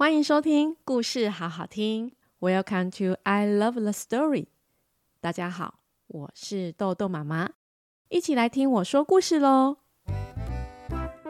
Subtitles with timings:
[0.00, 4.46] 欢迎收听故事好好听，Welcome to I Love the Story。
[5.20, 5.74] 大家好，
[6.06, 7.50] 我是豆豆妈妈，
[8.08, 9.76] 一起来听我说故事喽。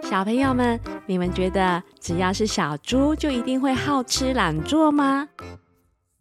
[0.04, 5.28] 小朋友们，你们觉得只要是小猪就一定会好吃懒做吗？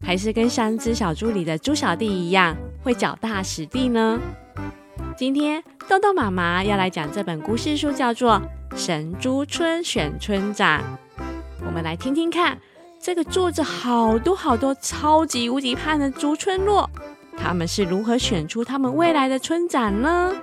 [0.02, 4.20] 还是跟三只小猪里的猪小弟一样会脚踏实地呢？
[5.16, 8.42] 今天豆豆妈妈要来讲这本故事书，叫做
[8.76, 10.82] 《神猪村选村长》。
[11.66, 12.58] 我们来听听看，
[13.02, 16.90] 这个住着好多好多超级无敌胖的竹村落，
[17.38, 20.34] 他们是如何选出他们未来的村长呢？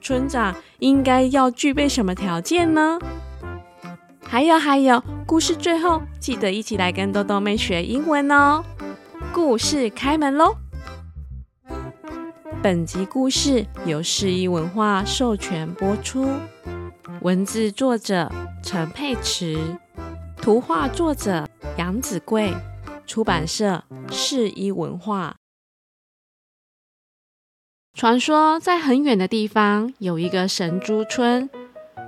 [0.00, 2.98] 村长应该要具备什么条件呢？
[4.24, 8.64] 还有还有，故事最后记得一起来跟豆豆妹学英文哦！
[9.32, 10.56] 故事开门喽！
[12.62, 16.28] 本集故事由信谊文化授权播出，
[17.20, 18.30] 文字作者
[18.62, 19.58] 陈佩慈。
[20.46, 22.54] 图画作者杨子贵，
[23.04, 25.34] 出版社信谊文化。
[27.94, 31.50] 传说在很远的地方有一个神猪村，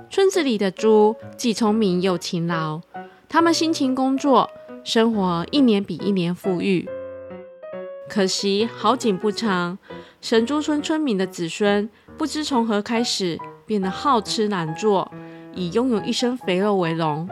[0.09, 2.79] 村子里的猪既聪明又勤劳，
[3.27, 4.49] 他们辛勤工作，
[4.85, 6.87] 生活一年比一年富裕。
[8.07, 9.77] 可惜好景不长，
[10.21, 15.11] 神猪村村民的子孙不知从何开始变得好吃懒做，
[15.53, 17.29] 以拥有一身肥肉为荣。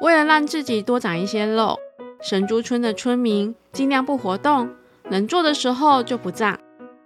[0.00, 1.78] 为了让自己多长一些肉，
[2.20, 4.70] 神猪村的村民尽量不活动，
[5.10, 6.58] 能做的时候就不站，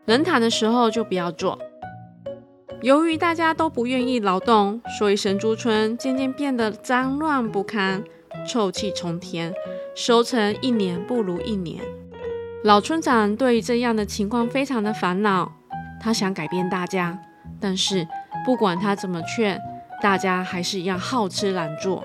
[0.07, 1.59] 能躺的时候就不要坐。
[2.81, 8.05] 由于大家都不愿意劳动，所以神猪村渐渐变得脏乱不堪，
[8.47, 9.53] 臭气冲天，
[9.95, 11.83] 收成一年不如一年。
[12.65, 15.53] 老村长对于这样的情况非常的烦恼，
[16.01, 17.19] 他想改变大家，
[17.61, 18.07] 但是
[18.45, 19.61] 不管他怎么劝，
[20.01, 22.05] 大家还是一样好吃懒做。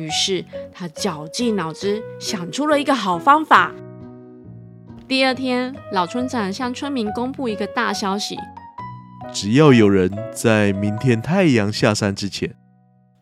[0.00, 3.70] 于是他绞尽脑汁想出了一个好方法。
[5.06, 8.38] 第二天，老村长向村民公布一个大消息：
[9.30, 12.54] 只要有人在明天太阳下山之前，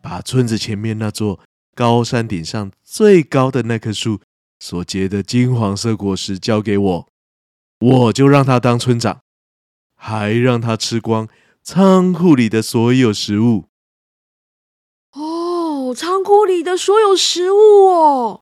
[0.01, 1.41] 把村子前面那座
[1.75, 4.21] 高山顶上最高的那棵树
[4.59, 7.07] 所结的金黄色果实交给我，
[7.81, 9.19] 我就让他当村长，
[9.97, 11.27] 还让他吃光
[11.61, 13.68] 仓库里的所有食物。
[15.93, 18.41] 仓库里的所有食物哦！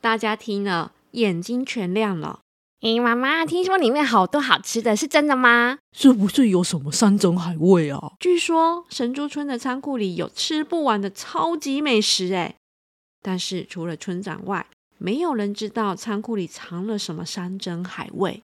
[0.00, 2.40] 大家听了，眼睛全亮了。
[2.80, 5.78] 诶，妈妈，听说里面好多好吃的，是真的吗？
[5.96, 8.14] 是不是有什么山珍海味啊？
[8.18, 12.56] 据说神珠村的仓库里有吃不完的超级美食，诶，
[13.22, 14.66] 但是除了村长外，
[14.98, 18.42] 没有人知道仓库里藏了什么山珍海味。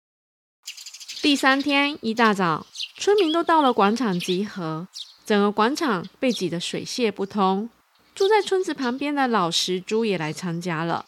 [1.22, 2.66] 第三天一大早，
[2.98, 4.86] 村民都到了广场集合，
[5.24, 7.70] 整个广场被挤得水泄不通。
[8.16, 11.04] 住在村子旁边的老石猪也来参加了。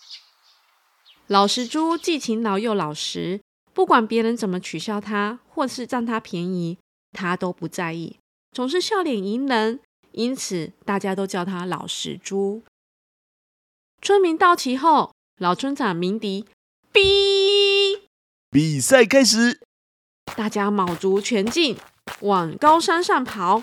[1.27, 3.41] 老石猪既勤劳又老实，
[3.73, 6.77] 不管别人怎么取笑他，或是占他便宜，
[7.13, 8.19] 他都不在意，
[8.53, 9.81] 总是笑脸迎人，
[10.13, 12.63] 因此大家都叫他老石猪。
[14.03, 16.45] 村民到齐后，老村长鸣笛，
[16.93, 18.01] 哔，
[18.51, 19.63] 比赛开始，
[20.37, 21.79] 大家卯足全劲
[22.21, 23.63] 往高山上跑。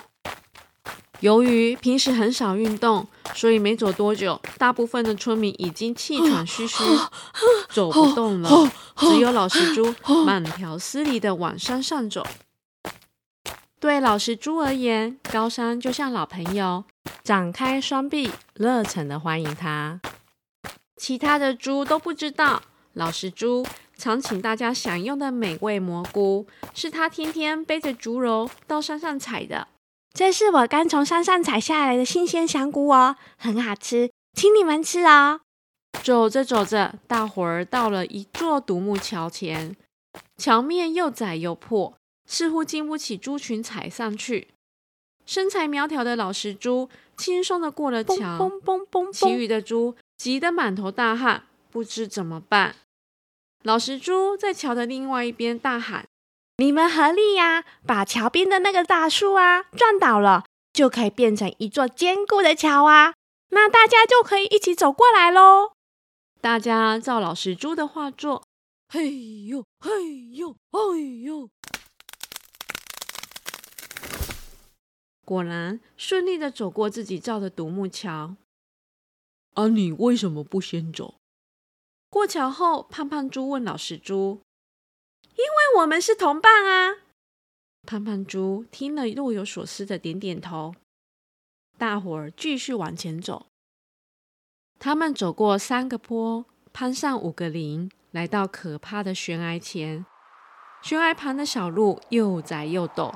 [1.20, 6.84] 由于平时很少运动，所以没走多久，大部分的村民已经气喘吁吁，
[7.70, 8.70] 走不动了。
[8.96, 9.94] 只有老实猪
[10.24, 12.26] 慢条斯理地往山上走。
[13.80, 16.84] 对老石猪而言，高山就像老朋友，
[17.22, 20.00] 展开双臂，热忱地欢迎他。
[20.96, 22.62] 其他的猪都不知道，
[22.94, 23.66] 老石猪
[23.96, 29.68] 常请大家享用的美味蘑菇，是他天天背着竹篓到山上采的。
[30.16, 35.42] 这是我刚从山上采下来的新鲜香菇哦，很好吃，请你们吃哦。
[36.02, 39.76] 走着走着，大伙儿到了一座独木桥前，
[40.38, 41.92] 桥面又窄又破，
[42.24, 44.48] 似乎经不起猪群踩上去。
[45.26, 46.88] 身材苗条的老实猪
[47.18, 52.76] 轻松地过了桥，嘣嘣嘣，其余的猪急得满头大汗，不知怎么办。
[53.62, 56.06] 老实猪在桥的另外一边大喊。
[56.58, 63.12] 你们合力呀，把桥边的那个大树啊撞倒了，就可以变成一座坚固的桥啊！
[63.50, 65.72] 那大家就可以一起走过来喽。
[66.40, 68.42] 大家照老实猪的话做，
[68.88, 71.50] 嘿呦嘿呦嘿呦，
[75.26, 78.36] 果然顺利的走过自己造的独木桥。
[79.52, 81.16] 啊，你为什么不先走？
[82.08, 84.40] 过桥后，胖胖猪问老实猪。
[85.36, 86.96] 因为我们是同伴啊！
[87.86, 90.74] 胖胖猪听了若有所思的点点头。
[91.78, 93.46] 大伙儿继续往前走。
[94.78, 100.04] 他们走过三个坡，攀上五个林，来到可怕的悬崖前。
[100.82, 103.12] 悬崖旁的小路又窄又陡，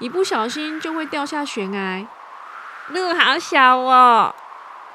[0.00, 2.08] 一不小心就会掉下悬崖。
[2.88, 4.34] 路好小哦！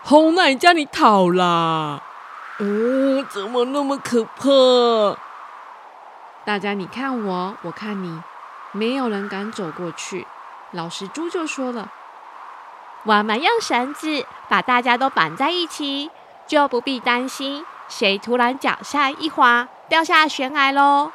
[0.01, 2.03] 好奶叫你逃啦！
[2.59, 5.17] 嗯，怎么那么可怕？
[6.45, 8.21] 大家你看我，我看你，
[8.73, 10.27] 没有人敢走过去。
[10.71, 11.89] 老实猪就说了
[13.05, 16.11] ：“我们用绳子把大家都绑在一起，
[16.45, 21.11] 就不必担心谁突然脚下一滑掉下悬崖喽。”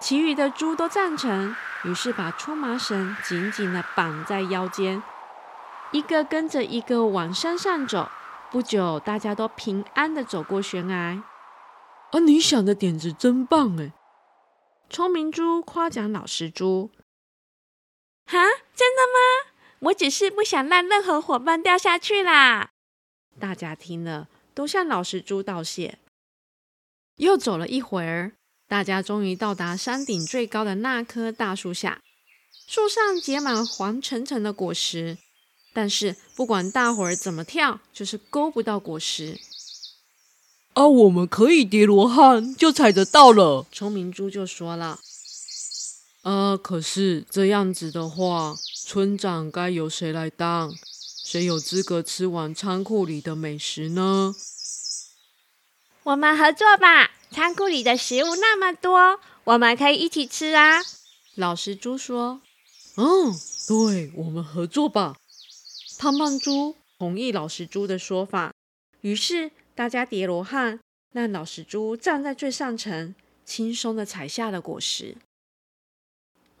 [0.00, 5.02] 其余的猪都赞成，于是把粗麻绳紧紧地绑在腰间，
[5.92, 8.10] 一个跟着一个往山上走。
[8.50, 11.22] 不久，大家都平安地走过悬崖。
[12.10, 13.92] 啊，你想的点子真棒哎！
[14.90, 16.90] 聪明猪夸奖老实猪。
[18.26, 18.38] 哈，
[18.74, 19.52] 真的吗？
[19.78, 22.72] 我只是不想让任何伙伴掉下去啦。
[23.38, 25.98] 大家听了，都向老实猪道谢。
[27.16, 28.32] 又走了一会儿。
[28.66, 32.00] 大家终于到达山顶最高的那棵大树下，
[32.68, 35.18] 树上结满黄澄澄的果实，
[35.72, 39.40] 但是不管大伙儿怎么跳，就是勾不到果实。
[40.74, 43.66] 啊，我们可以叠罗汉，就踩得到了。
[43.72, 45.00] 聪明猪就说了
[46.22, 48.56] ：“啊，可是这样子的话，
[48.86, 50.72] 村长该由谁来当？
[51.24, 54.34] 谁有资格吃完仓库里的美食呢？”
[56.04, 57.10] 我们合作吧。
[57.30, 60.80] 仓库里的食物那么多，我们可以一起吃啊！
[61.36, 62.40] 老实猪说
[62.96, 63.32] ：“嗯，
[63.68, 65.14] 对，我们合作吧。”
[65.98, 68.52] 胖胖猪同意老实猪的说法，
[69.02, 70.78] 于是大家叠罗汉，
[71.10, 73.14] 让老实猪站在最上层，
[73.46, 75.16] 轻松的采下了果实。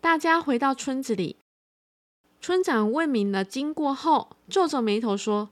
[0.00, 1.36] 大家回到村子里，
[2.40, 5.50] 村长问明了经过后，皱皱眉头说：“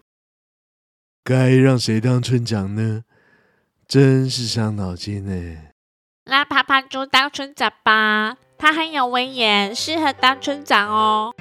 [1.22, 3.04] 该让谁当村长呢？”
[3.86, 5.58] 真是伤脑筋呢。
[6.24, 11.34] 让爬爬猪当村长吧，他很有威严，适合当村长哦。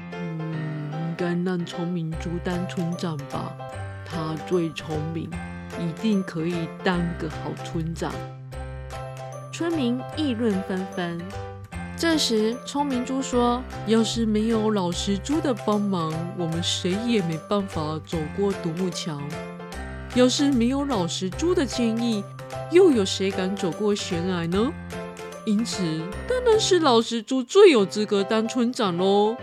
[0.00, 3.56] 嗯，应该让聪明猪当村长吧，
[4.12, 5.30] 他最聪明，
[5.80, 8.12] 一定可以当个好村长。
[9.50, 11.18] 村民议论纷纷。
[11.96, 19.18] 这时，聪明猪说：“要是没有老实猪的帮忙，我们谁也没办法走过独木桥。”
[20.14, 22.22] 要是没有老实猪的建议，
[22.70, 24.70] 又有谁敢走过悬崖呢？
[25.46, 25.82] 因此，
[26.28, 29.36] 当然是老实猪最有资格当村长喽。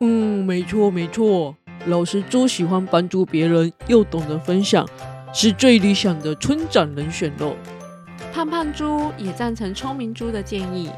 [0.00, 1.56] 嗯，没错没错，
[1.86, 4.88] 老实猪喜欢帮助别人，又懂得分享，
[5.32, 7.54] 是最理想的村长人选喽。
[8.32, 10.90] 胖胖猪也赞成聪明猪的建议，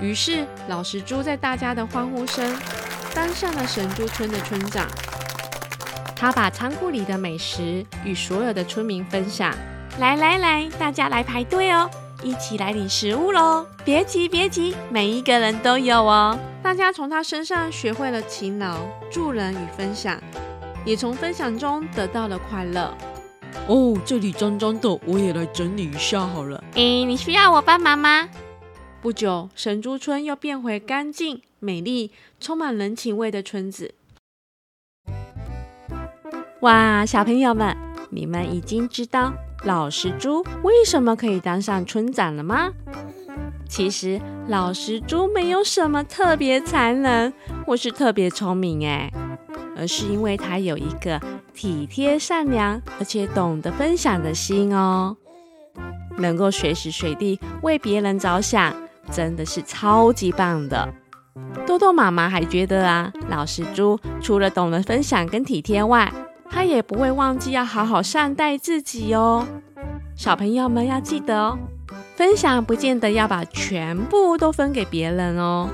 [0.00, 2.56] 于是老实猪在大家的欢呼声，
[3.14, 4.86] 当上了神猪村的村长。
[6.14, 9.54] 他把仓库里的美食与所有的村民分享。
[9.98, 11.90] 来来来，大家来排队哦，
[12.22, 13.66] 一起来领食物喽！
[13.84, 16.38] 别急别急，每一个人都有哦。
[16.62, 18.78] 大家从他身上学会了勤劳、
[19.10, 20.20] 助人与分享，
[20.84, 22.92] 也从分享中得到了快乐。
[23.68, 26.62] 哦，这里脏脏的，我也来整理一下好了。
[26.74, 28.28] 诶，你需要我帮忙吗？
[29.00, 32.10] 不久，神珠村又变回干净、美丽、
[32.40, 33.94] 充满人情味的村子。
[36.60, 37.76] 哇，小朋友们，
[38.10, 39.32] 你们已经知道
[39.64, 42.70] 老实猪为什么可以当上村长了吗？
[43.68, 47.32] 其实老实猪没有什么特别才能
[47.66, 49.10] 或是特别聪明哎，
[49.76, 51.20] 而是因为他有一个
[51.52, 55.16] 体贴善良而且懂得分享的心哦，
[56.18, 58.72] 能够随时随地为别人着想，
[59.10, 60.88] 真的是超级棒的。
[61.66, 66.12] 豆豆妈妈还觉得啊，老实猪除了懂得分享跟体贴外，
[66.50, 69.46] 他也不会忘记要好好善待自己哦，
[70.16, 71.58] 小朋友们要记得哦，
[72.14, 75.68] 分享不见得要把全部都分给别人哦，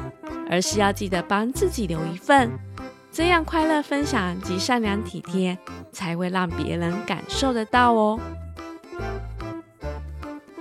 [0.50, 2.50] 而是要记得帮自己留一份，
[3.12, 5.56] 这样快乐分享及善良体贴
[5.92, 8.18] 才会让别人感受得到哦。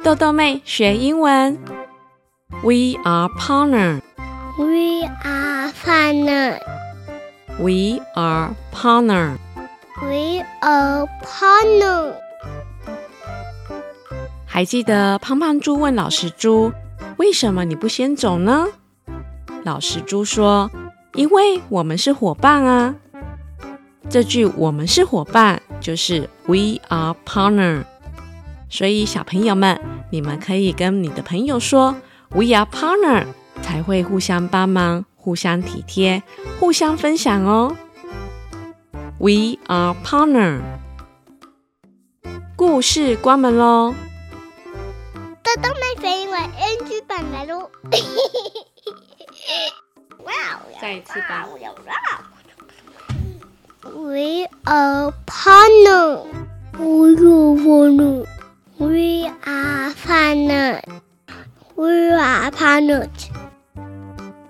[0.04, 1.58] 豆豆妹学英文
[2.64, 4.02] ，We are partner.
[4.58, 6.60] We are partner.
[7.60, 9.38] We are partner.
[10.02, 12.16] We are partner.
[14.48, 16.74] 还记得胖胖猪问老实猪
[17.18, 18.68] ：“为什么你不先走呢？”
[19.64, 20.72] 老实猪说
[21.14, 22.96] ：“因为我们是伙伴啊。”
[24.10, 27.84] 这句“我们是伙伴”就是 “We are partner”。
[28.70, 29.80] 所以小朋友们，
[30.10, 31.96] 你们可以跟你的朋友说
[32.30, 33.28] “We are partner”，
[33.62, 36.24] 才会互相帮忙、互相体贴、
[36.60, 37.76] 互相分享哦。
[39.21, 40.61] We are partner。
[42.57, 43.95] 故事关门喽。
[45.43, 47.71] 豆豆妹飞因为 NG 版来喽。
[50.81, 51.47] 再一次吧。
[53.95, 56.25] We are partner.
[56.75, 57.23] We are
[57.55, 58.27] partner.
[58.79, 60.83] We are partner.
[61.75, 63.09] We are partner.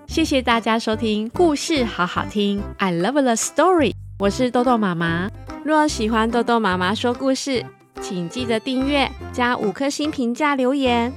[0.07, 3.93] 谢谢大家收听故事好好听，I love the story。
[4.22, 5.28] 我是豆豆妈妈。
[5.64, 7.66] 若喜欢豆豆妈妈说故事，
[8.00, 11.12] 请记得订阅加五颗星评价留言，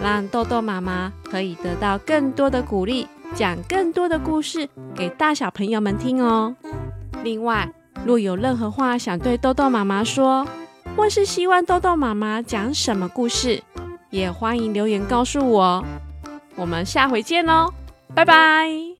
[0.00, 6.54] 让豆豆妈妈可以得到更多的鼓励，讲更多的故事给大小朋友们听哦。
[7.24, 7.68] 另外，
[8.06, 10.46] 若有任何话想对豆豆妈妈说，
[10.96, 13.60] 或是希望豆豆妈妈讲什么故事，
[14.10, 15.84] 也欢迎留言告诉我。
[16.54, 17.72] 我们下回见喽，
[18.14, 18.93] 拜拜。